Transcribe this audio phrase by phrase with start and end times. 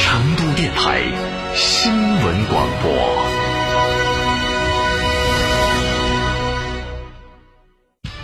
[0.00, 1.02] 成都电台
[1.54, 2.92] 新闻广播。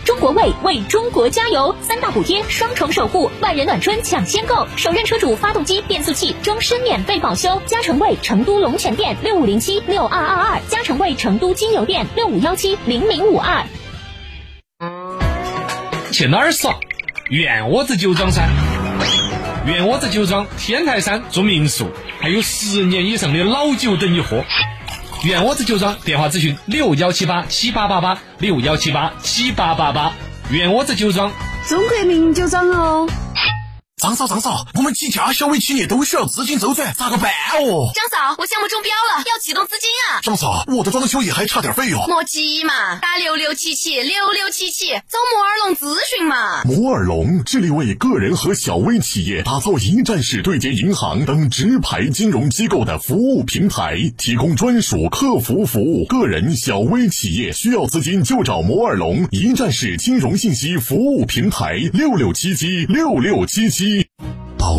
[0.05, 7.61] 中国卫为中国加油，三大补贴，双重守护，万人暖春抢先购，首任车主发动机、变速器终身免费保修。
[7.67, 13.67] 嘉诚卫成都龙泉店六五零七六二二二，嘉诚卫成都金牛店六五幺七零零五二。
[16.13, 16.79] 去哪儿耍？
[17.31, 18.49] 院窝子酒庄噻。
[19.67, 24.45] 原窝子酒庄天台山住民宿，还有十年以上的老酒等你喝。
[25.23, 30.13] 原窝子酒庄电话咨询六幺七八七八八八六幺七八七八八八。
[30.51, 31.33] 原窝子酒庄，
[31.67, 33.09] 中国名酒庄哦。
[33.97, 37.89] 张嫂，张嫂，我们几家小微企业都需要资金周转，咋个办哦？
[37.95, 39.74] 张嫂，我项目中标了，要启动资！
[40.25, 42.03] 张嫂，我的装修也还差点费用。
[42.09, 46.65] 莫急嘛，打六六七七六六七七，找摩尔龙咨询嘛。
[46.65, 56.07] 摩尔龙致力为个人和小微企业打造一站式对接银行等直排金融机构的服务平台，提供专属客服服务。
[56.07, 64.04] 个人、小微企业需要资金就找摩尔龙一站式金融信息服务平台，六六七七六六七七。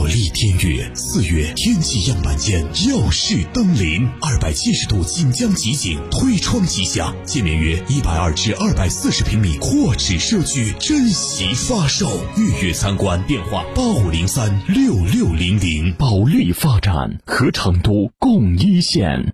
[0.05, 15.91] 保利天悦四月天气样板间耀世登临，二百七十度锦江集景推窗即享，建面约一百二至二百四十平米阔尺社区，珍惜发售，预约参观电话八五零三六六零零。
[15.97, 19.33] 保利发展和成都共一线。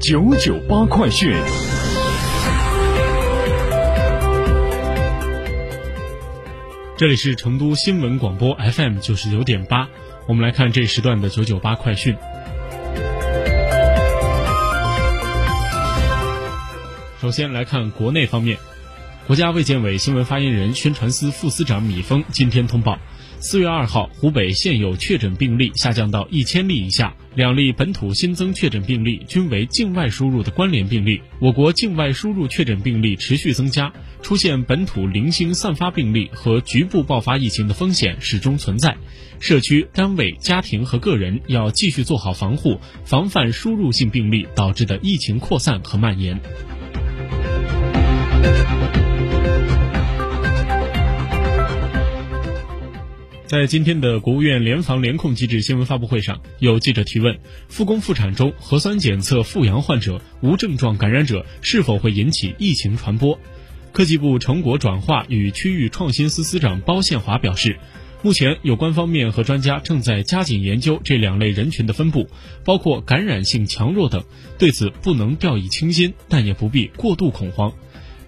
[0.00, 1.30] 九九八快讯。
[7.00, 9.88] 这里是成都新闻广播 FM 九十九点八，
[10.26, 12.14] 我们来看这时段的九九八快讯。
[17.18, 18.58] 首先来看国内方面，
[19.26, 22.98] 国家卫健委新闻发言人、宣传司副司长米峰今天通报。
[23.42, 31.22] 四月二号，湖北现有确诊病例下降到一千例以下，两例本土新增确诊病例均为境外输入的关联病例。
[31.40, 33.90] 我国境外输入确诊病例持续增加，
[34.20, 38.94] 出现本土零星散发病例和局部爆发疫情的风险始终存在。
[39.38, 46.38] 社区、单位、家庭和个人要继续做好防护，防范输入性病例导致的疫情扩散和蔓延。
[53.50, 63.36] 在今天的国务院联防联控机制新闻发布会上，有记者提问：复工复产中核酸检测复阳患者、无症状感染者是否会引起疫情传播？
[63.90, 67.76] 科技部成果转化与区域创新司司长包宪华表示，
[68.22, 72.28] 目前有关方面和专家正在加紧研究这两类人群的分布，
[72.64, 74.22] 包括感染性强弱等，
[74.58, 77.72] 对此不能掉以轻心，但也不必过度恐慌。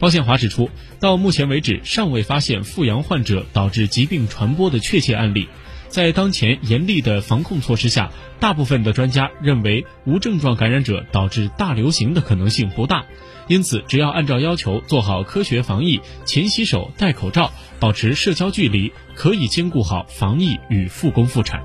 [0.02, 0.68] 包建华指出，
[0.98, 5.46] 到目前为止，尚未发现复阳患者导致疾病传播的确切案例。
[5.86, 13.04] 在当前严厉的防控措施下，大部分的专家认为无症状感染者导致大流行的可能性不大。
[13.46, 21.62] 因此，只要按照要求做好科学防疫，勤洗手、戴口罩、保持社交距离，可以兼顾好防疫与复工复产。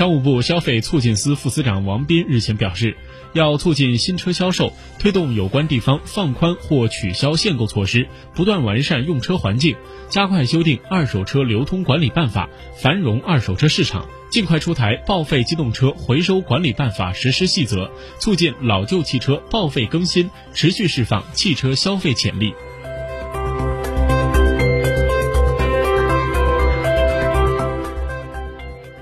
[0.00, 2.96] 商务部消费促进司副司长王斌日前表示，
[3.34, 9.76] 要促进新车销售，推动有关地方放宽或取消限购措施，不断完善用车环境，
[10.08, 12.48] 加快修订《二手车流通管理办法》，
[12.82, 17.84] 繁荣二手车市场，尽快出台《报废机动车回收管理办法实施细则》，
[18.18, 22.54] 促进老旧汽车报废更新，持续释放汽车消费潜力。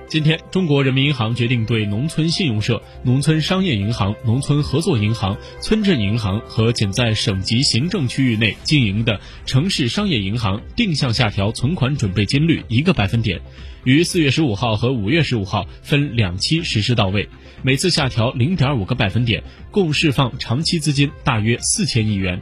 [0.08, 13.38] 今天，中国人民银行决定对农村信用社、农村商业银行、农村合作银行、村镇银行和仅在省级行政区域内经营的城市商业银行定向下调存款准备金率一个百分点，
[13.84, 17.28] 于四月十五号和五月十五号分两期实施到位，
[17.62, 22.40] 每次下调零点五个百分点，共释放长期资金大约四千亿元。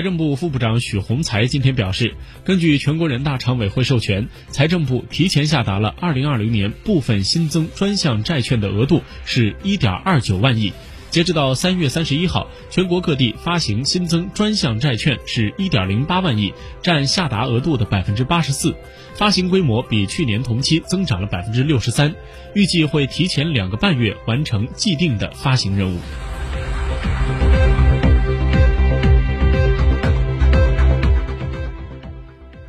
[0.00, 10.72] 财政部副部长许宏才今天表示，根据全国人大常委会授权，财政部提前下达了2020年部分新增专项债券的额度是1.29万亿，
[11.10, 18.74] 截止到三月三十一号，全国各地发行新增专项债券是一点零八万亿，占下达额度的百分之八十四，
[19.16, 22.14] 发行规模比去年同期增长了百分之六十三，
[22.54, 25.98] 预计会提前两个半月完成既定的发行任务。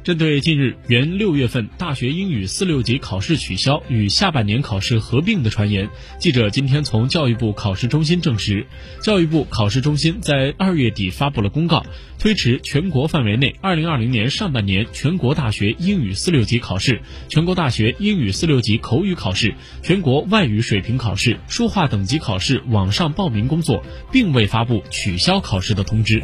[0.04, 5.88] 针对近日原六月份大学英语四六级考试取消与下半年考试合并的传言，
[6.20, 8.66] 记者今天从教育部考试中心证实，
[9.04, 11.86] 教育部考试中心在二月底发布了公告，
[12.18, 17.00] 推迟全国范围内二零二零年上半年全国大学英语四六级考试、
[17.30, 26.24] 全国大学英语四六级口语考试、全国外语水平考试、书画等级考试网上报名工作，并未发布取消考试的通知。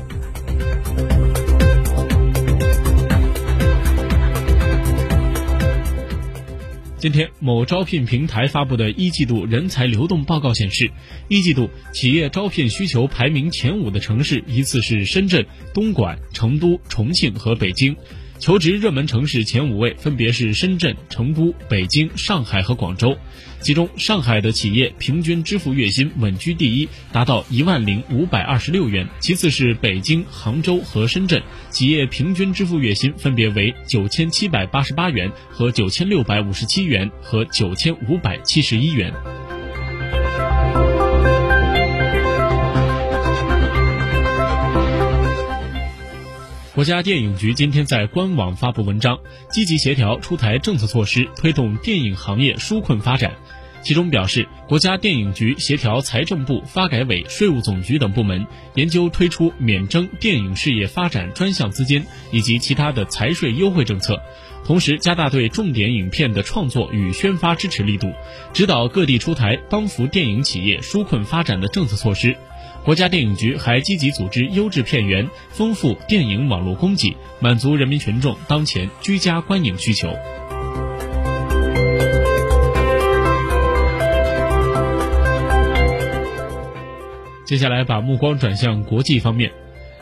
[7.07, 10.91] 今天，某招聘平台发布的一季度人才流动报告显示，
[11.29, 17.95] 一季度企业招聘需求排名前五的城市依次是深圳、东莞、成都、重庆和北京。
[18.39, 23.17] 求职热门城市前五位分别是深圳、成都、北京、上海和广州，
[23.61, 31.41] 其中上海的企业平均支付月薪稳居第一，达到一万零五百二十六元；其次是北京、杭州和深圳，
[31.71, 39.11] 企业平均支付月薪分别为九千七百八十八元和九千六百五十七元和九千五百七十一元。
[46.77, 49.17] 国家电影局今天在官网发布文章，
[49.49, 53.33] 积极协调出台政策措施，推动电影行业纾困发展。
[53.81, 58.45] 其中表示，国家电影局协调财政部、发改委、税务总局等部门，
[58.75, 64.21] 研究推出免征电影事业发展专项资金以及其他的财税优惠政策，
[64.63, 68.13] 同时加大对重点影片的创作与宣发支持力度，
[68.53, 72.37] 指导各地出台帮扶电影企业纾困发展的政策措施。
[72.87, 80.07] 国家电影局还积极组织优质片源，丰富电影网络供给，满足人民群众当前居家观影需求。
[87.43, 89.51] 接下来把目光转向国际方面。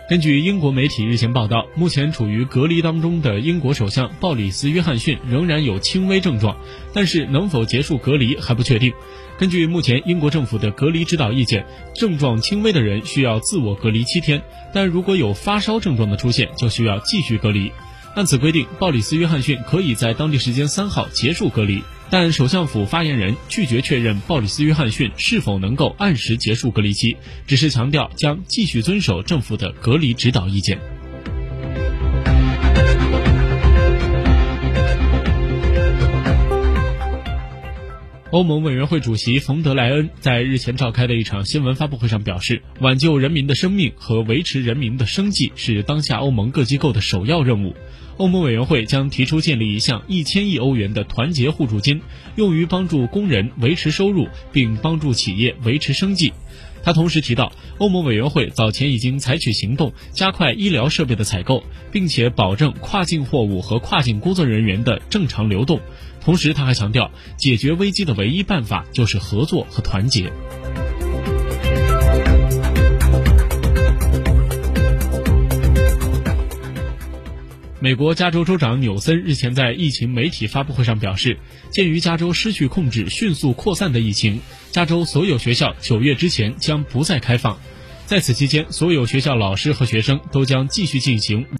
[0.07, 6.55] 根据英国媒体日前报道，目前处于隔离当中的英国首相鲍里斯·约翰逊仍然有轻微症状，
[6.93, 8.93] 但是能否结束隔离还不确定。
[9.39, 11.65] 根据目前英国政府的隔离指导意见，
[11.95, 14.39] 症状轻微的人需要自我隔离七天，
[14.71, 17.71] 但如果有发烧症状的出现，就需要继续隔离。
[18.13, 21.81] 按此规定，鲍里斯·约翰逊可以在当地时间三号结束隔离。
[22.09, 27.17] 但首相府发言人拒绝确认鲍里斯·约翰逊是否能够按时结束隔离期，
[27.47, 30.79] 只是强调将继续遵守政府的隔离指导意见。
[38.35, 47.73] 欧盟委员会主席冯德莱恩在日前召开的一场新闻发布会上表示，挽救人民的生命和维持人民的生计是当下欧盟各机构的首要任务。
[48.17, 52.01] 欧盟委员会将提出建立一项一千亿欧元的团结互助金，
[52.35, 56.33] 用于帮助工人维持收入，并帮助企业维持生计。
[56.85, 65.79] 他同时提到，欧盟委员会早前已经采取行动，加快医疗设备的采购，并且保证跨境货物和跨境工作人员的正常流动。
[66.21, 70.31] 同时，他还强调，解决危机的唯一办法就是合作和团结。
[77.85, 81.37] 美国加州州长纽森日前在疫情媒体发布会上表示，
[81.69, 87.59] 鉴于加州失去控制、迅速扩散的疫情，加州所有学校九月之前将不再开放。
[88.07, 91.45] 在此期间，所有学校老师和学生都将继续进行。